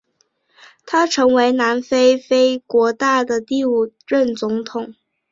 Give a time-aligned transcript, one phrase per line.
[0.87, 4.95] 他成为南非非国大的第五任总统。